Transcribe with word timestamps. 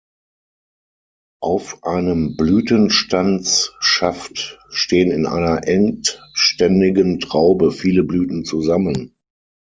Auf 1.43 1.83
einem 1.83 2.35
Blütenstandsschaft 2.35 4.57
stehen 4.71 5.11
in 5.11 5.27
einer 5.27 5.67
endständigen 5.67 7.19
Traube 7.19 7.71
viele 7.71 8.01
Blüten 8.03 8.43
zusammen. 8.43 9.15